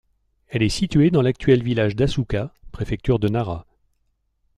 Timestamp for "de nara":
3.19-3.67